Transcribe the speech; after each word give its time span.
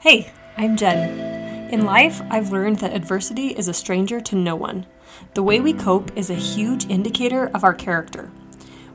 Hey, 0.00 0.32
I'm 0.56 0.78
Jen. 0.78 1.68
In 1.70 1.84
life, 1.84 2.22
I've 2.30 2.50
learned 2.50 2.78
that 2.78 2.94
adversity 2.94 3.48
is 3.48 3.68
a 3.68 3.74
stranger 3.74 4.18
to 4.18 4.34
no 4.34 4.56
one. 4.56 4.86
The 5.34 5.42
way 5.42 5.60
we 5.60 5.74
cope 5.74 6.16
is 6.16 6.30
a 6.30 6.34
huge 6.34 6.88
indicator 6.88 7.48
of 7.48 7.64
our 7.64 7.74
character. 7.74 8.30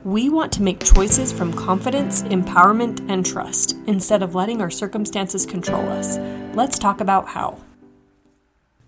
We 0.04 0.30
want 0.30 0.52
to 0.54 0.64
make 0.64 0.84
choices 0.84 1.32
from 1.32 1.54
confidence, 1.54 2.24
empowerment, 2.24 3.08
and 3.08 3.24
trust 3.24 3.76
instead 3.86 4.24
of 4.24 4.34
letting 4.34 4.64
our 4.64 4.72
circumstances 4.72 5.46
control 5.46 5.88
us. 5.90 6.18
Let's 6.56 6.80
talk 6.80 7.00
about 7.00 7.28
how. 7.28 7.60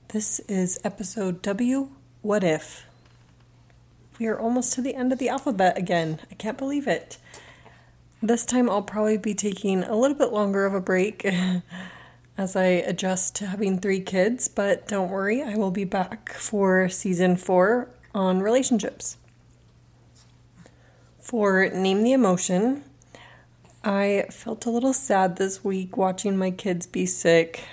This 0.07 0.39
is 0.47 0.79
episode 0.84 1.43
W 1.43 1.91
What 2.23 2.43
If? 2.43 2.88
We 4.18 4.25
are 4.25 4.39
almost 4.39 4.73
to 4.73 4.81
the 4.81 4.95
end 4.95 5.13
of 5.13 5.20
the 5.20 5.29
alphabet 5.29 5.77
again. 5.77 6.21
I 6.31 6.34
can't 6.34 6.57
believe 6.57 6.88
it. 6.88 7.20
This 8.23 8.43
time 8.43 8.71
I'll 8.71 8.81
probably 8.81 9.20
be 9.20 9.36
taking 9.36 9.84
a 9.84 9.95
little 9.95 10.18
bit 10.18 10.34
longer 10.34 10.65
of 10.65 10.73
a 10.73 10.81
break. 10.81 11.23
as 12.38 12.55
I 12.55 12.65
adjust 12.65 13.35
to 13.35 13.47
having 13.47 13.79
three 13.79 14.00
kids, 14.00 14.47
but 14.47 14.87
don't 14.87 15.09
worry, 15.09 15.41
I 15.41 15.55
will 15.55 15.71
be 15.71 15.86
back 15.86 16.29
for 16.33 16.87
season 16.87 17.36
four 17.36 17.89
on 18.14 18.41
relationships. 18.41 19.18
For 21.19 21.68
Name 21.69 22.04
the 22.04 22.14
Emotion, 22.14 22.83
I 23.83 24.28
felt 24.29 24.65
a 24.65 24.69
little 24.69 24.93
sad 24.93 25.37
this 25.37 25.64
week 25.64 25.97
watching 25.97 26.37
my 26.37 26.51
kids 26.51 26.86
be 26.86 27.05
sick. 27.05 27.64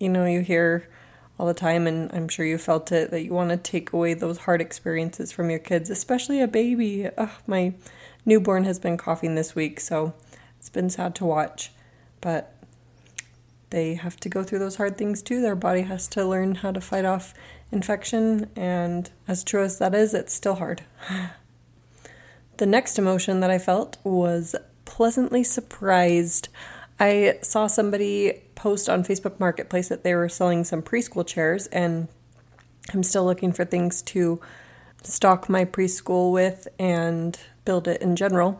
You 0.00 0.08
know, 0.08 0.24
you 0.24 0.40
hear 0.40 0.88
all 1.38 1.46
the 1.46 1.54
time, 1.54 1.86
and 1.86 2.10
I'm 2.12 2.28
sure 2.28 2.46
you 2.46 2.56
felt 2.56 2.90
it, 2.92 3.10
that 3.10 3.22
you 3.22 3.34
want 3.34 3.50
to 3.50 3.58
take 3.58 3.92
away 3.92 4.14
those 4.14 4.38
hard 4.38 4.62
experiences 4.62 5.30
from 5.30 5.50
your 5.50 5.58
kids, 5.58 5.90
especially 5.90 6.40
a 6.40 6.48
baby. 6.48 7.08
Ugh, 7.18 7.30
my 7.46 7.74
newborn 8.24 8.64
has 8.64 8.78
been 8.78 8.96
coughing 8.96 9.34
this 9.34 9.54
week, 9.54 9.78
so 9.78 10.14
it's 10.58 10.70
been 10.70 10.88
sad 10.88 11.14
to 11.16 11.26
watch. 11.26 11.70
But 12.22 12.55
they 13.76 13.94
have 13.94 14.16
to 14.16 14.30
go 14.30 14.42
through 14.42 14.60
those 14.60 14.76
hard 14.76 14.96
things 14.96 15.20
too. 15.20 15.42
Their 15.42 15.54
body 15.54 15.82
has 15.82 16.08
to 16.08 16.24
learn 16.24 16.54
how 16.54 16.72
to 16.72 16.80
fight 16.80 17.04
off 17.04 17.34
infection, 17.70 18.48
and 18.56 19.10
as 19.28 19.44
true 19.44 19.62
as 19.62 19.78
that 19.80 19.94
is, 19.94 20.14
it's 20.14 20.32
still 20.32 20.54
hard. 20.54 20.80
the 22.56 22.64
next 22.64 22.98
emotion 22.98 23.40
that 23.40 23.50
I 23.50 23.58
felt 23.58 23.98
was 24.02 24.56
pleasantly 24.86 25.44
surprised. 25.44 26.48
I 26.98 27.38
saw 27.42 27.66
somebody 27.66 28.40
post 28.54 28.88
on 28.88 29.04
Facebook 29.04 29.38
Marketplace 29.38 29.90
that 29.90 30.04
they 30.04 30.14
were 30.14 30.30
selling 30.30 30.64
some 30.64 30.80
preschool 30.80 31.26
chairs, 31.26 31.66
and 31.66 32.08
I'm 32.94 33.02
still 33.02 33.26
looking 33.26 33.52
for 33.52 33.66
things 33.66 34.00
to 34.02 34.40
stock 35.02 35.50
my 35.50 35.66
preschool 35.66 36.32
with 36.32 36.66
and 36.78 37.38
build 37.66 37.88
it 37.88 38.00
in 38.00 38.16
general. 38.16 38.58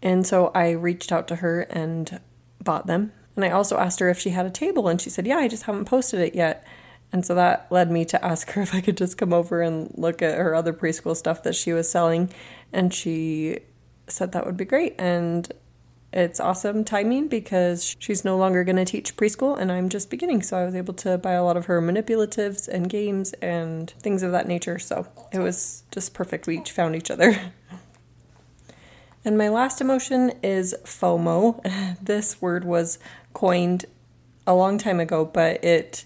And 0.00 0.26
so 0.26 0.52
I 0.54 0.70
reached 0.70 1.12
out 1.12 1.28
to 1.28 1.36
her 1.36 1.60
and 1.60 2.18
bought 2.64 2.86
them 2.86 3.12
and 3.38 3.44
I 3.44 3.50
also 3.50 3.78
asked 3.78 4.00
her 4.00 4.08
if 4.08 4.18
she 4.18 4.30
had 4.30 4.46
a 4.46 4.50
table, 4.50 4.88
and 4.88 5.00
she 5.00 5.10
said, 5.10 5.24
Yeah, 5.24 5.36
I 5.36 5.46
just 5.46 5.62
haven't 5.62 5.84
posted 5.84 6.18
it 6.18 6.34
yet. 6.34 6.66
And 7.12 7.24
so 7.24 7.36
that 7.36 7.68
led 7.70 7.88
me 7.88 8.04
to 8.06 8.24
ask 8.24 8.50
her 8.50 8.62
if 8.62 8.74
I 8.74 8.80
could 8.80 8.96
just 8.96 9.16
come 9.16 9.32
over 9.32 9.62
and 9.62 9.94
look 9.96 10.22
at 10.22 10.36
her 10.36 10.56
other 10.56 10.72
preschool 10.72 11.16
stuff 11.16 11.44
that 11.44 11.54
she 11.54 11.72
was 11.72 11.88
selling. 11.88 12.32
And 12.72 12.92
she 12.92 13.60
said 14.08 14.32
that 14.32 14.44
would 14.44 14.56
be 14.56 14.64
great. 14.64 14.96
And 14.98 15.48
it's 16.12 16.40
awesome 16.40 16.82
timing 16.82 17.28
because 17.28 17.94
she's 18.00 18.24
no 18.24 18.36
longer 18.36 18.64
going 18.64 18.74
to 18.74 18.84
teach 18.84 19.14
preschool 19.16 19.56
and 19.56 19.70
I'm 19.70 19.88
just 19.88 20.10
beginning. 20.10 20.42
So 20.42 20.58
I 20.58 20.64
was 20.64 20.74
able 20.74 20.94
to 20.94 21.16
buy 21.16 21.34
a 21.34 21.44
lot 21.44 21.56
of 21.56 21.66
her 21.66 21.80
manipulatives 21.80 22.66
and 22.66 22.90
games 22.90 23.34
and 23.34 23.88
things 24.00 24.24
of 24.24 24.32
that 24.32 24.48
nature. 24.48 24.80
So 24.80 25.06
it 25.32 25.38
was 25.38 25.84
just 25.92 26.12
perfect. 26.12 26.48
We 26.48 26.58
each 26.58 26.72
found 26.72 26.96
each 26.96 27.12
other. 27.12 27.38
And 29.24 29.36
my 29.36 29.48
last 29.48 29.82
emotion 29.82 30.32
is 30.42 30.74
FOMO. 30.84 31.60
This 32.02 32.40
word 32.40 32.64
was 32.64 32.98
coined 33.38 33.84
a 34.48 34.54
long 34.54 34.78
time 34.78 34.98
ago, 34.98 35.24
but 35.24 35.62
it 35.62 36.04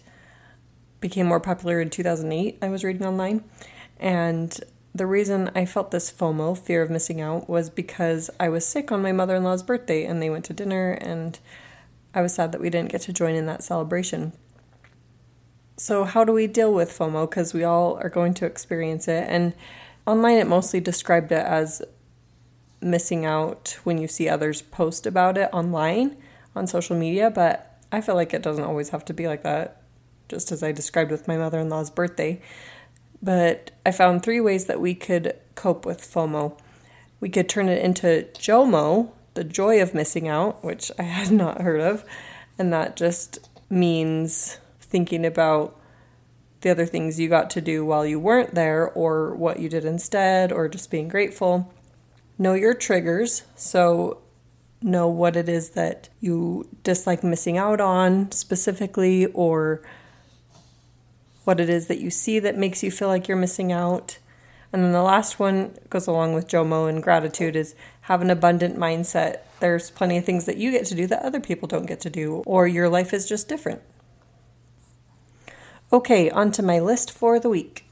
became 1.00 1.24
more 1.24 1.40
popular 1.40 1.80
in 1.80 1.88
2008. 1.88 2.58
I 2.60 2.68
was 2.68 2.84
reading 2.84 3.06
online. 3.06 3.42
And 3.98 4.60
the 4.94 5.06
reason 5.06 5.50
I 5.54 5.64
felt 5.64 5.92
this 5.92 6.12
FOMO, 6.12 6.58
fear 6.58 6.82
of 6.82 6.90
missing 6.90 7.22
out, 7.22 7.48
was 7.48 7.70
because 7.70 8.28
I 8.38 8.50
was 8.50 8.66
sick 8.66 8.92
on 8.92 9.00
my 9.00 9.12
mother 9.12 9.34
in 9.34 9.44
law's 9.44 9.62
birthday 9.62 10.04
and 10.04 10.20
they 10.20 10.28
went 10.28 10.44
to 10.44 10.52
dinner, 10.52 10.92
and 10.92 11.38
I 12.12 12.20
was 12.20 12.34
sad 12.34 12.52
that 12.52 12.60
we 12.60 12.68
didn't 12.68 12.92
get 12.92 13.00
to 13.02 13.14
join 13.14 13.34
in 13.34 13.46
that 13.46 13.64
celebration. 13.64 14.34
So, 15.78 16.04
how 16.04 16.24
do 16.24 16.34
we 16.34 16.46
deal 16.46 16.74
with 16.74 16.90
FOMO? 16.90 17.30
Because 17.30 17.54
we 17.54 17.64
all 17.64 17.96
are 17.96 18.10
going 18.10 18.34
to 18.34 18.44
experience 18.44 19.08
it. 19.08 19.24
And 19.26 19.54
online, 20.06 20.36
it 20.36 20.46
mostly 20.46 20.80
described 20.80 21.32
it 21.32 21.46
as 21.46 21.80
missing 22.82 23.24
out 23.24 23.78
when 23.84 23.96
you 23.96 24.06
see 24.06 24.28
others 24.28 24.60
post 24.60 25.06
about 25.06 25.38
it 25.38 25.48
online 25.50 26.18
on 26.54 26.66
social 26.66 26.96
media, 26.96 27.30
but 27.30 27.78
I 27.90 28.00
feel 28.00 28.14
like 28.14 28.32
it 28.34 28.42
doesn't 28.42 28.64
always 28.64 28.90
have 28.90 29.04
to 29.06 29.14
be 29.14 29.28
like 29.28 29.42
that, 29.42 29.82
just 30.28 30.52
as 30.52 30.62
I 30.62 30.72
described 30.72 31.10
with 31.10 31.28
my 31.28 31.36
mother 31.36 31.60
in 31.60 31.68
law's 31.68 31.90
birthday. 31.90 32.40
But 33.22 33.70
I 33.86 33.92
found 33.92 34.22
three 34.22 34.40
ways 34.40 34.66
that 34.66 34.80
we 34.80 34.94
could 34.94 35.36
cope 35.54 35.86
with 35.86 36.00
FOMO. 36.00 36.58
We 37.20 37.28
could 37.28 37.48
turn 37.48 37.68
it 37.68 37.84
into 37.84 38.26
JOMO, 38.34 39.12
the 39.34 39.44
joy 39.44 39.80
of 39.80 39.94
missing 39.94 40.26
out, 40.26 40.64
which 40.64 40.90
I 40.98 41.02
had 41.18 41.30
not 41.30 41.60
heard 41.60 41.80
of, 41.80 42.04
and 42.58 42.72
that 42.72 42.96
just 42.96 43.48
means 43.70 44.58
thinking 44.80 45.24
about 45.24 45.78
the 46.62 46.70
other 46.70 46.86
things 46.86 47.18
you 47.18 47.28
got 47.28 47.50
to 47.50 47.60
do 47.60 47.84
while 47.84 48.06
you 48.06 48.18
weren't 48.18 48.54
there, 48.54 48.88
or 48.90 49.34
what 49.34 49.58
you 49.58 49.68
did 49.68 49.84
instead, 49.84 50.52
or 50.52 50.68
just 50.68 50.90
being 50.90 51.08
grateful. 51.08 51.72
Know 52.38 52.54
your 52.54 52.74
triggers. 52.74 53.42
So, 53.56 54.21
know 54.84 55.08
what 55.08 55.36
it 55.36 55.48
is 55.48 55.70
that 55.70 56.08
you 56.20 56.68
dislike 56.82 57.22
missing 57.24 57.58
out 57.58 57.80
on 57.80 58.30
specifically, 58.32 59.26
or 59.26 59.82
what 61.44 61.60
it 61.60 61.68
is 61.68 61.88
that 61.88 61.98
you 61.98 62.10
see 62.10 62.38
that 62.38 62.56
makes 62.56 62.82
you 62.82 62.90
feel 62.90 63.08
like 63.08 63.28
you're 63.28 63.36
missing 63.36 63.72
out. 63.72 64.18
And 64.72 64.82
then 64.82 64.92
the 64.92 65.02
last 65.02 65.38
one 65.38 65.76
goes 65.90 66.06
along 66.06 66.34
with 66.34 66.48
JOMO 66.48 66.88
and 66.88 67.02
gratitude 67.02 67.56
is 67.56 67.74
have 68.02 68.22
an 68.22 68.30
abundant 68.30 68.76
mindset. 68.76 69.40
There's 69.60 69.90
plenty 69.90 70.16
of 70.16 70.24
things 70.24 70.46
that 70.46 70.56
you 70.56 70.70
get 70.70 70.86
to 70.86 70.94
do 70.94 71.06
that 71.08 71.22
other 71.22 71.40
people 71.40 71.68
don't 71.68 71.86
get 71.86 72.00
to 72.00 72.10
do, 72.10 72.42
or 72.46 72.66
your 72.66 72.88
life 72.88 73.12
is 73.12 73.28
just 73.28 73.48
different. 73.48 73.82
Okay, 75.92 76.30
on 76.30 76.52
to 76.52 76.62
my 76.62 76.78
list 76.78 77.10
for 77.10 77.38
the 77.38 77.50
week. 77.50 77.84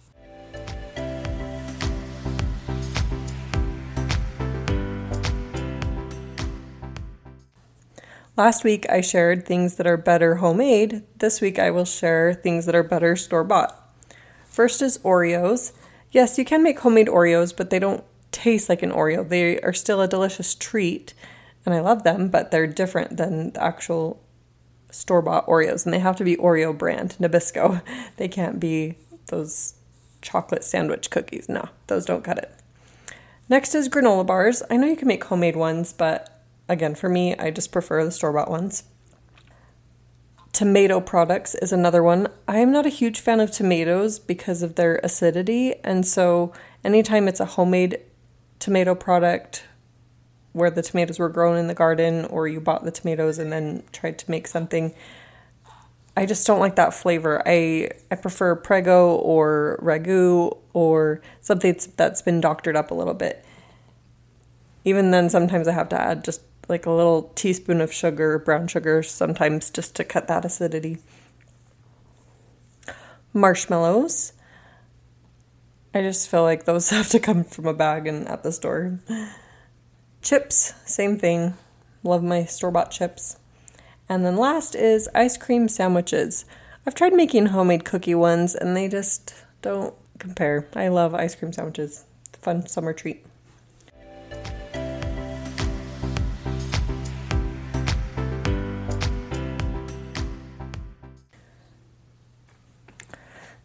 Last 8.41 8.65
week 8.65 8.87
I 8.89 9.03
shared 9.03 9.45
things 9.45 9.75
that 9.75 9.87
are 9.87 9.99
better 9.99 10.37
homemade. 10.37 11.03
This 11.19 11.43
week 11.43 11.59
I 11.59 11.71
will 11.71 11.85
share 11.85 12.33
things 12.33 12.65
that 12.65 12.75
are 12.75 12.83
better 12.83 13.15
store 13.15 13.45
bought. 13.45 13.95
First 14.47 14.81
is 14.81 14.97
Oreos. 15.01 15.73
Yes, 16.11 16.39
you 16.39 16.47
can 16.47 16.63
make 16.63 16.81
homemade 16.81 17.09
Oreos, 17.09 17.55
but 17.55 17.69
they 17.69 17.79
don't 17.79 18.03
taste 18.33 18.71
like 18.71 18.83
an 18.83 18.93
Oreo. 18.93 19.29
They 19.29 19.61
are 19.61 19.75
still 19.75 20.01
a 20.01 20.09
delicious 20.09 20.55
treat, 20.55 21.13
and 21.67 21.75
I 21.75 21.81
love 21.81 22.03
them, 22.03 22.31
but 22.31 22.51
they're 22.51 22.67
different 22.67 23.19
than 23.19 23.51
the 23.51 23.63
actual 23.63 24.23
store 24.91 25.21
bought 25.21 25.47
Oreos, 25.47 25.85
and 25.85 25.93
they 25.93 25.99
have 25.99 26.17
to 26.17 26.25
be 26.25 26.37
Oreo 26.37 26.73
brand, 26.77 27.17
Nabisco. 27.21 27.83
They 28.17 28.29
can't 28.29 28.59
be 28.59 28.97
those 29.27 29.75
chocolate 30.23 30.65
sandwich 30.65 31.11
cookies. 31.11 31.47
No, 31.51 31.69
those 31.89 32.07
don't 32.07 32.25
cut 32.25 32.39
it. 32.39 32.55
Next 33.51 33.75
is 33.75 33.91
granola 33.91 34.27
bars. 34.27 34.63
I 34.71 34.79
know 34.79 34.87
you 34.87 34.97
can 34.97 35.09
make 35.09 35.25
homemade 35.25 35.57
ones, 35.57 35.93
but 35.93 36.30
Again, 36.71 36.95
for 36.95 37.09
me, 37.09 37.35
I 37.37 37.51
just 37.51 37.73
prefer 37.73 38.05
the 38.05 38.13
store 38.13 38.33
bought 38.33 38.49
ones. 38.49 38.85
Tomato 40.53 41.01
products 41.01 41.57
is 41.57 41.73
another 41.73 42.01
one. 42.01 42.29
I 42.47 42.59
am 42.59 42.71
not 42.71 42.87
a 42.87 42.91
huge 42.91 43.19
fan 43.19 43.41
of 43.41 43.51
tomatoes 43.51 44.21
because 44.21 44.63
of 44.63 44.77
their 44.77 45.01
acidity, 45.03 45.75
and 45.83 46.07
so 46.07 46.53
anytime 46.85 47.27
it's 47.27 47.41
a 47.41 47.45
homemade 47.45 47.99
tomato 48.61 48.95
product 48.95 49.65
where 50.53 50.71
the 50.71 50.81
tomatoes 50.81 51.19
were 51.19 51.29
grown 51.29 51.57
in 51.57 51.67
the 51.67 51.75
garden 51.75 52.25
or 52.27 52.47
you 52.47 52.61
bought 52.61 52.85
the 52.85 52.93
tomatoes 52.93 53.39
and 53.39 53.51
then 53.51 53.83
tried 53.91 54.17
to 54.21 54.31
make 54.31 54.47
something, 54.47 54.95
I 56.17 56.25
just 56.25 56.47
don't 56.47 56.61
like 56.61 56.77
that 56.77 56.95
flavor. 56.95 57.43
I 57.47 57.91
I 58.13 58.15
prefer 58.15 58.55
prego 58.55 59.17
or 59.17 59.77
ragu 59.83 60.57
or 60.73 61.21
something 61.41 61.77
that's 61.97 62.23
been 62.23 62.41
doctored 62.41 62.77
up 62.77 62.93
a 62.93 62.95
little 62.95 63.15
bit. 63.15 63.45
Even 64.85 65.11
then, 65.11 65.29
sometimes 65.29 65.67
I 65.67 65.73
have 65.73 65.89
to 65.89 66.01
add 66.01 66.23
just 66.23 66.43
like 66.71 66.87
a 66.87 66.91
little 66.91 67.25
teaspoon 67.35 67.81
of 67.81 67.93
sugar, 67.93 68.39
brown 68.39 68.69
sugar, 68.69 69.03
sometimes 69.03 69.71
just 69.71 69.95
to 69.97 70.05
cut 70.05 70.29
that 70.29 70.45
acidity. 70.45 70.99
Marshmallows. 73.33 74.33
I 75.93 76.03
just 76.03 76.29
feel 76.29 76.43
like 76.43 76.65
those 76.65 76.91
have 76.91 77.09
to 77.09 77.21
come 77.21 77.45
from 77.45 77.67
a 77.67 77.75
bag 77.75 78.07
and 78.07 78.27
at 78.29 78.43
the 78.43 78.53
store. 78.53 79.01
Chips, 80.23 80.75
same 80.87 81.19
thing. 81.19 81.55
Love 82.03 82.23
my 82.23 82.45
store 82.45 82.71
bought 82.71 82.91
chips. 82.91 83.37
And 84.09 84.25
then 84.25 84.37
last 84.37 84.75
is 84.75 85.09
ice 85.15 85.37
cream 85.37 85.69
sandwiches. 85.69 86.45
I've 86.87 86.95
tried 86.95 87.13
making 87.13 87.47
homemade 87.47 87.85
cookie 87.85 88.15
ones 88.15 88.55
and 88.55 88.77
they 88.77 88.89
just 88.89 89.35
don't 89.63 89.95
compare. 90.19 90.69
I 90.75 90.89
love 90.89 91.15
ice 91.15 91.35
cream 91.35 91.53
sandwiches. 91.53 92.05
Fun 92.33 92.67
summer 92.67 92.93
treat. 92.93 93.25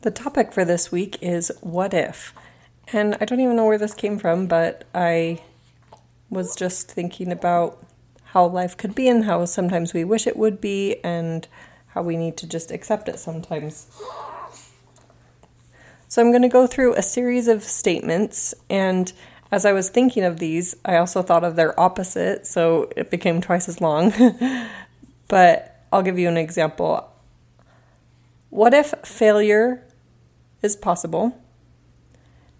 The 0.05 0.11
topic 0.11 0.53
for 0.53 0.63
this 0.63 0.91
week 0.91 1.17
is 1.19 1.51
what 1.61 1.91
if? 1.91 2.31
And 2.93 3.17
I 3.19 3.25
don't 3.25 3.39
even 3.39 3.55
know 3.55 3.65
where 3.65 3.79
this 3.79 3.95
came 3.95 4.19
from, 4.19 4.45
but 4.45 4.83
I 4.93 5.41
was 6.29 6.55
just 6.55 6.91
thinking 6.91 7.31
about 7.31 7.83
how 8.25 8.45
life 8.45 8.77
could 8.77 8.93
be 8.93 9.07
and 9.07 9.25
how 9.25 9.45
sometimes 9.45 9.95
we 9.95 10.03
wish 10.03 10.27
it 10.27 10.37
would 10.37 10.61
be 10.61 10.97
and 11.03 11.47
how 11.87 12.03
we 12.03 12.17
need 12.17 12.37
to 12.37 12.47
just 12.47 12.69
accept 12.69 13.09
it 13.09 13.17
sometimes. 13.17 13.87
So 16.07 16.21
I'm 16.21 16.29
going 16.29 16.43
to 16.43 16.49
go 16.49 16.67
through 16.67 16.93
a 16.93 17.01
series 17.01 17.47
of 17.47 17.63
statements 17.63 18.53
and 18.69 19.11
as 19.51 19.65
I 19.65 19.73
was 19.73 19.89
thinking 19.89 20.23
of 20.23 20.37
these, 20.37 20.75
I 20.85 20.97
also 20.97 21.23
thought 21.23 21.43
of 21.43 21.55
their 21.55 21.79
opposite, 21.79 22.45
so 22.45 22.91
it 22.95 23.09
became 23.09 23.41
twice 23.41 23.67
as 23.67 23.81
long. 23.81 24.13
but 25.27 25.83
I'll 25.91 26.03
give 26.03 26.19
you 26.19 26.27
an 26.27 26.37
example. 26.37 27.09
What 28.51 28.75
if 28.75 28.93
failure 29.03 29.81
is 30.65 30.75
possible? 30.75 31.41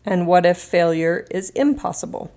And 0.06 0.28
what 0.28 0.46
if 0.46 0.58
failure 0.58 1.28
is 1.32 1.50
impossible? 1.50 2.32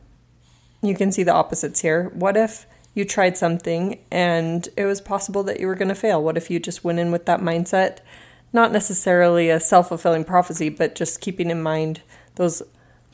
You 0.82 0.96
can 0.96 1.12
see 1.12 1.22
the 1.22 1.34
opposites 1.34 1.80
here. 1.80 2.10
What 2.14 2.36
if 2.36 2.66
you 2.94 3.04
tried 3.04 3.36
something 3.36 4.00
and 4.10 4.68
it 4.76 4.86
was 4.86 5.00
possible 5.00 5.42
that 5.44 5.60
you 5.60 5.66
were 5.66 5.74
going 5.74 5.88
to 5.88 5.94
fail? 5.94 6.22
What 6.22 6.36
if 6.36 6.50
you 6.50 6.58
just 6.58 6.82
went 6.82 6.98
in 6.98 7.12
with 7.12 7.26
that 7.26 7.40
mindset? 7.40 7.98
Not 8.52 8.72
necessarily 8.72 9.50
a 9.50 9.60
self 9.60 9.88
fulfilling 9.88 10.24
prophecy, 10.24 10.70
but 10.70 10.94
just 10.94 11.20
keeping 11.20 11.50
in 11.50 11.62
mind 11.62 12.00
those 12.36 12.62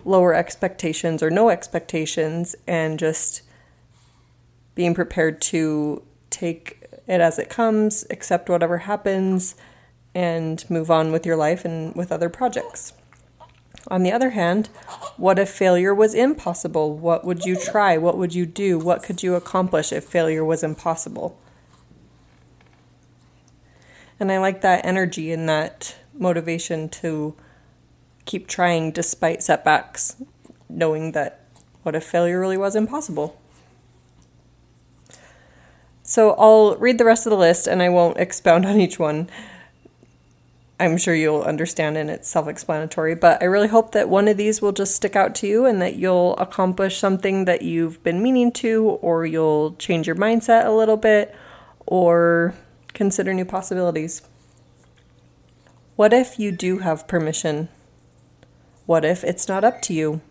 lower 0.05 0.35
expectations 0.35 1.23
or 1.23 1.31
no 1.31 1.49
expectations 1.49 2.55
and 2.67 2.99
just 2.99 3.43
being 4.75 4.95
prepared 4.95 5.41
to 5.41 6.03
take 6.31 6.85
it 7.07 7.21
as 7.21 7.39
it 7.39 7.49
comes, 7.49 8.07
accept 8.11 8.49
whatever 8.49 8.79
happens, 8.79 9.55
and 10.15 10.69
move 10.71 10.91
on 10.91 11.13
with 11.13 11.27
your 11.27 11.37
life 11.37 11.65
and 11.65 11.95
with 11.95 12.13
other 12.13 12.29
projects. 12.29 12.93
On 13.89 14.03
the 14.03 14.13
other 14.13 14.31
hand, 14.31 14.69
what 15.17 15.39
if 15.39 15.51
failure 15.51 15.95
was 15.95 16.15
impossible? 16.15 16.97
What 16.97 17.25
would 17.25 17.45
you 17.45 17.57
try? 17.57 17.99
What 17.99 18.17
would 18.17 18.35
you 18.35 18.47
do? 18.47 18.79
What 18.79 19.03
could 19.03 19.23
you 19.23 19.35
accomplish 19.35 19.93
if 19.93 20.05
failure 20.05 20.45
was 20.45 20.63
impossible? 20.63 21.39
And 24.19 24.33
I 24.33 24.39
like 24.39 24.63
that 24.63 24.85
energy 24.87 25.33
and 25.33 25.49
that 25.49 25.97
motivation 26.15 26.89
to 26.89 27.35
keep 28.25 28.47
trying 28.47 28.91
despite 28.91 29.43
setbacks, 29.43 30.17
knowing 30.69 31.13
that 31.13 31.45
what 31.83 31.95
if 31.95 32.05
failure 32.05 32.41
really 32.41 32.57
was 32.57 32.75
impossible? 32.75 33.39
So 36.03 36.33
I'll 36.33 36.77
read 36.77 36.99
the 36.99 37.05
rest 37.05 37.27
of 37.27 37.31
the 37.31 37.37
list 37.37 37.67
and 37.67 37.83
I 37.83 37.89
won't 37.89 38.17
expound 38.19 38.65
on 38.65 38.81
each 38.81 38.99
one. 38.99 39.29
I'm 40.79 40.97
sure 40.99 41.15
you'll 41.15 41.43
understand 41.43 41.97
and 41.97 42.11
it's 42.11 42.29
self 42.29 42.49
explanatory, 42.49 43.15
but 43.15 43.41
I 43.41 43.47
really 43.47 43.69
hope 43.69 43.93
that 43.93 44.09
one 44.09 44.27
of 44.27 44.37
these 44.37 44.61
will 44.61 44.73
just 44.73 44.97
stick 44.97 45.15
out 45.15 45.35
to 45.37 45.47
you 45.47 45.65
and 45.67 45.81
that 45.81 45.95
you'll 45.95 46.37
accomplish 46.37 46.99
something 46.99 47.45
that 47.45 47.63
you've 47.63 48.03
been 48.03 48.23
meaning 48.23 48.51
to, 48.53 48.83
or 49.01 49.25
you'll 49.25 49.75
change 49.77 50.09
your 50.09 50.17
mindset 50.17 50.67
a 50.67 50.73
little 50.73 50.97
bit, 50.97 51.35
or 51.87 52.55
consider 52.93 53.33
new 53.33 53.45
possibilities. 53.45 54.23
What 55.95 56.13
if 56.13 56.41
you 56.41 56.51
do 56.51 56.79
have 56.79 57.07
permission? 57.07 57.69
What 58.85 59.05
if 59.05 59.23
it's 59.23 59.47
not 59.47 59.63
up 59.63 59.81
to 59.83 59.95
you? 59.95 60.23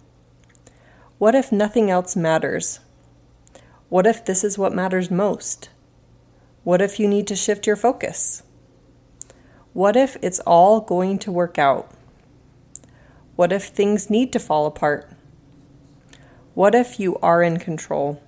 What 1.19 1.35
if 1.35 1.53
nothing 1.53 1.89
else 1.89 2.17
matters? 2.17 2.81
What 3.87 4.05
if 4.05 4.25
this 4.25 4.43
is 4.43 4.57
what 4.57 4.73
matters 4.73 5.09
most? 5.09 5.69
What 6.65 6.81
if 6.81 6.99
you 6.99 7.07
need 7.07 7.27
to 7.27 7.35
shift 7.37 7.65
your 7.65 7.77
focus? 7.77 8.43
What 9.73 9.95
if 9.95 10.17
it's 10.21 10.39
all 10.41 10.81
going 10.81 11.17
to 11.19 11.31
work 11.31 11.57
out? 11.57 11.89
What 13.35 13.51
if 13.51 13.65
things 13.65 14.07
need 14.07 14.31
to 14.33 14.39
fall 14.39 14.67
apart? 14.67 15.11
What 16.53 16.75
if 16.75 16.99
you 16.99 17.17
are 17.23 17.41
in 17.41 17.57
control? 17.57 18.21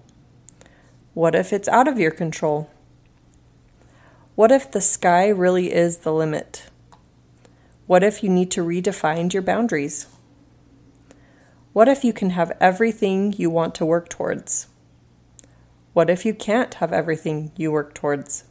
What 1.14 1.36
if 1.36 1.54
it's 1.54 1.68
out 1.68 1.88
of 1.88 2.00
your 2.00 2.10
control? 2.10 2.72
What 4.34 4.52
if 4.52 4.72
the 4.72 4.82
sky 4.82 5.28
really 5.28 5.72
is 5.72 6.00
the 6.00 6.12
limit? 6.12 6.66
What 7.86 8.04
if 8.04 8.24
you 8.24 8.30
need 8.32 8.50
to 8.52 8.66
redefine 8.66 9.32
your 9.32 9.44
boundaries? 9.44 10.08
What 11.74 11.88
if 11.88 12.04
you 12.04 12.12
can 12.12 12.32
have 12.32 12.58
everything 12.60 13.36
you 13.38 13.52
want 13.52 13.76
to 13.76 13.86
work 13.86 14.10
towards? 14.10 14.66
What 15.94 16.10
if 16.10 16.26
you 16.26 16.34
can't 16.34 16.74
have 16.76 16.92
everything 16.92 17.52
you 17.56 17.72
work 17.72 17.94
towards? 17.94 18.46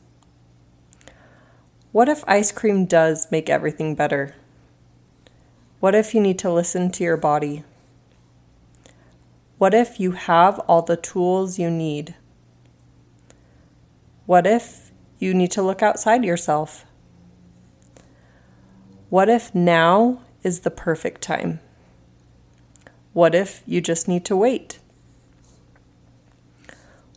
What 1.95 2.09
if 2.09 2.25
ice 2.27 2.51
cream 2.51 2.87
does 2.87 3.31
make 3.31 3.49
everything 3.49 3.95
better? 3.95 4.35
What 5.79 5.95
if 5.95 6.13
you 6.13 6.21
need 6.21 6.41
to 6.41 6.51
listen 6.51 6.91
to 6.91 7.05
your 7.05 7.17
body? 7.17 7.63
What 9.59 9.75
if 9.75 10.01
you 10.01 10.11
have 10.11 10.59
all 10.67 10.83
the 10.83 10.97
tools 10.97 11.57
you 11.57 11.71
need? 11.71 12.17
What 14.27 14.45
if 14.45 14.91
you 15.21 15.35
need 15.35 15.53
to 15.53 15.63
look 15.63 15.85
outside 15.85 16.25
yourself? 16.25 16.85
What 19.09 19.29
if 19.29 19.55
now 19.55 20.21
is 20.43 20.61
the 20.63 20.73
perfect 20.73 21.23
time? 21.23 21.61
What 23.13 23.37
if 23.37 23.63
you 23.67 23.81
just 23.81 24.09
need 24.09 24.25
to 24.25 24.37
wait? 24.37 24.81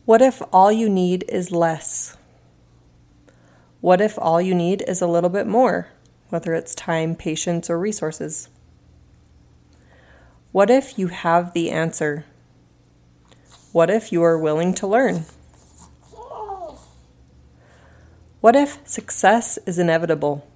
What 0.04 0.22
if 0.22 0.40
all 0.52 0.70
you 0.70 0.88
need 0.88 1.24
is 1.28 1.50
less? 1.50 2.17
What 3.80 4.00
if 4.00 4.18
all 4.18 4.40
you 4.40 4.54
need 4.54 4.82
is 4.88 5.00
a 5.00 5.06
little 5.06 5.30
bit 5.30 5.46
more, 5.46 5.88
whether 6.30 6.52
it's 6.54 6.74
time, 6.74 7.14
patience, 7.14 7.70
or 7.70 7.78
resources? 7.78 8.48
What 10.50 10.70
if 10.70 10.98
you 10.98 11.08
have 11.08 11.52
the 11.52 11.70
answer? 11.70 12.24
What 13.72 13.90
if 13.90 14.10
you 14.10 14.22
are 14.22 14.38
willing 14.38 14.74
to 14.74 14.86
learn? 14.86 15.26
What 18.40 18.56
if 18.56 18.78
success 18.84 19.58
is 19.66 19.78
inevitable? 19.78 20.46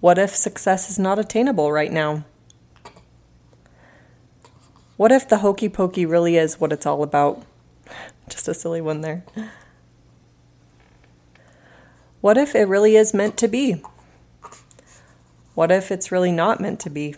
What 0.00 0.18
if 0.18 0.34
success 0.34 0.90
is 0.90 0.98
not 0.98 1.18
attainable 1.18 1.72
right 1.72 1.92
now? 1.92 2.24
What 4.96 5.12
if 5.12 5.28
the 5.28 5.38
hokey 5.38 5.68
pokey 5.68 6.04
really 6.04 6.36
is 6.36 6.60
what 6.60 6.72
it's 6.72 6.86
all 6.86 7.02
about? 7.02 7.44
Just 8.28 8.48
a 8.48 8.54
silly 8.54 8.80
one 8.80 9.00
there. 9.00 9.24
What 12.20 12.36
if 12.36 12.54
it 12.54 12.66
really 12.66 12.96
is 12.96 13.14
meant 13.14 13.36
to 13.38 13.48
be? 13.48 13.82
What 15.54 15.70
if 15.70 15.92
it's 15.92 16.10
really 16.10 16.32
not 16.32 16.60
meant 16.60 16.80
to 16.80 16.90
be? 16.90 17.14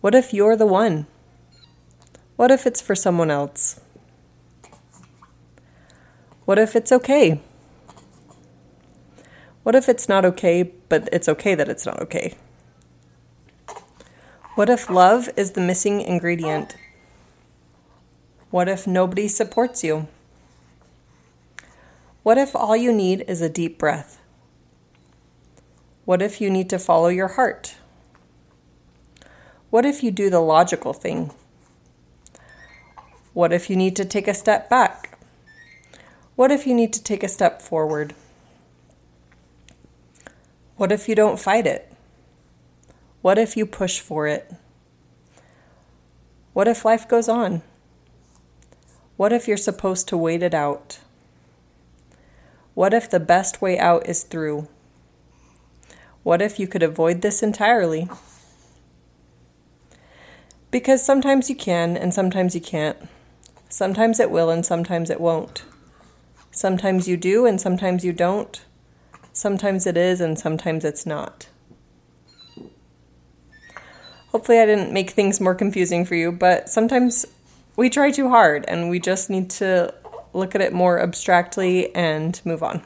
What 0.00 0.14
if 0.14 0.32
you're 0.32 0.56
the 0.56 0.66
one? 0.66 1.06
What 2.36 2.50
if 2.50 2.66
it's 2.66 2.80
for 2.80 2.94
someone 2.94 3.30
else? 3.30 3.80
What 6.44 6.58
if 6.58 6.74
it's 6.74 6.92
okay? 6.92 7.40
What 9.62 9.74
if 9.74 9.88
it's 9.88 10.08
not 10.08 10.24
okay, 10.24 10.62
but 10.88 11.08
it's 11.12 11.28
okay 11.28 11.54
that 11.54 11.68
it's 11.68 11.86
not 11.86 12.00
okay? 12.02 12.34
What 14.54 14.68
if 14.68 14.88
love 14.90 15.28
is 15.36 15.52
the 15.52 15.60
missing 15.60 16.00
ingredient? 16.00 16.76
What 18.50 18.68
if 18.68 18.86
nobody 18.86 19.26
supports 19.28 19.82
you? 19.82 20.06
What 22.24 22.38
if 22.38 22.56
all 22.56 22.74
you 22.74 22.90
need 22.90 23.22
is 23.28 23.42
a 23.42 23.50
deep 23.50 23.78
breath? 23.78 24.18
What 26.06 26.22
if 26.22 26.40
you 26.40 26.48
need 26.48 26.70
to 26.70 26.78
follow 26.78 27.08
your 27.08 27.28
heart? 27.28 27.76
What 29.68 29.84
if 29.84 30.02
you 30.02 30.10
do 30.10 30.30
the 30.30 30.40
logical 30.40 30.94
thing? 30.94 31.32
What 33.34 33.52
if 33.52 33.68
you 33.68 33.76
need 33.76 33.94
to 33.96 34.06
take 34.06 34.26
a 34.26 34.32
step 34.32 34.70
back? 34.70 35.18
What 36.34 36.50
if 36.50 36.66
you 36.66 36.72
need 36.72 36.94
to 36.94 37.02
take 37.02 37.22
a 37.22 37.28
step 37.28 37.60
forward? 37.60 38.14
What 40.78 40.92
if 40.92 41.10
you 41.10 41.14
don't 41.14 41.38
fight 41.38 41.66
it? 41.66 41.92
What 43.20 43.36
if 43.36 43.54
you 43.54 43.66
push 43.66 44.00
for 44.00 44.26
it? 44.26 44.50
What 46.54 46.68
if 46.68 46.86
life 46.86 47.06
goes 47.06 47.28
on? 47.28 47.60
What 49.18 49.34
if 49.34 49.46
you're 49.46 49.58
supposed 49.58 50.08
to 50.08 50.16
wait 50.16 50.42
it 50.42 50.54
out? 50.54 51.00
What 52.74 52.92
if 52.92 53.08
the 53.08 53.20
best 53.20 53.62
way 53.62 53.78
out 53.78 54.08
is 54.08 54.24
through? 54.24 54.68
What 56.24 56.42
if 56.42 56.58
you 56.58 56.66
could 56.66 56.82
avoid 56.82 57.22
this 57.22 57.42
entirely? 57.42 58.08
Because 60.70 61.04
sometimes 61.04 61.48
you 61.48 61.54
can 61.54 61.96
and 61.96 62.12
sometimes 62.12 62.54
you 62.54 62.60
can't. 62.60 62.96
Sometimes 63.68 64.18
it 64.18 64.30
will 64.30 64.50
and 64.50 64.66
sometimes 64.66 65.08
it 65.08 65.20
won't. 65.20 65.64
Sometimes 66.50 67.06
you 67.06 67.16
do 67.16 67.46
and 67.46 67.60
sometimes 67.60 68.04
you 68.04 68.12
don't. 68.12 68.64
Sometimes 69.32 69.86
it 69.86 69.96
is 69.96 70.20
and 70.20 70.38
sometimes 70.38 70.84
it's 70.84 71.06
not. 71.06 71.48
Hopefully, 74.28 74.58
I 74.58 74.66
didn't 74.66 74.92
make 74.92 75.10
things 75.10 75.40
more 75.40 75.54
confusing 75.54 76.04
for 76.04 76.16
you, 76.16 76.32
but 76.32 76.68
sometimes 76.68 77.24
we 77.76 77.88
try 77.88 78.10
too 78.10 78.30
hard 78.30 78.64
and 78.66 78.90
we 78.90 78.98
just 78.98 79.30
need 79.30 79.48
to 79.50 79.94
look 80.34 80.54
at 80.54 80.60
it 80.60 80.72
more 80.72 81.00
abstractly 81.00 81.94
and 81.94 82.40
move 82.44 82.62
on. 82.62 82.82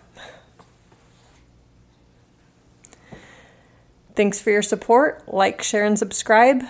Thanks 4.15 4.41
for 4.41 4.51
your 4.51 4.63
support. 4.63 5.23
Like, 5.33 5.63
share, 5.63 5.85
and 5.85 5.99
subscribe. 5.99 6.63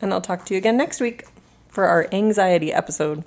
And 0.00 0.12
I'll 0.12 0.20
talk 0.20 0.44
to 0.46 0.54
you 0.54 0.58
again 0.58 0.76
next 0.76 1.00
week 1.00 1.24
for 1.68 1.84
our 1.84 2.06
anxiety 2.12 2.72
episode. 2.72 3.24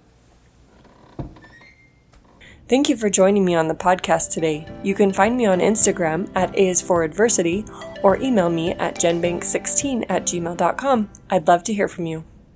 Thank 2.70 2.88
you 2.88 2.96
for 2.96 3.10
joining 3.10 3.44
me 3.44 3.56
on 3.56 3.68
the 3.68 3.76
podcast 3.76 4.32
today. 4.32 4.68
You 4.84 4.96
can 4.96 5.12
find 5.12 5.36
me 5.36 5.46
on 5.46 5.60
Instagram 5.60 6.32
at 6.34 6.54
AisforAdversity 6.54 8.02
or 8.04 8.18
email 8.22 8.50
me 8.50 8.72
at 8.72 8.96
genbank16 8.96 10.06
at 10.08 10.24
gmail.com. 10.24 11.10
I'd 11.30 11.48
love 11.48 11.64
to 11.66 11.74
hear 11.74 11.88
from 11.88 12.06
you. 12.06 12.24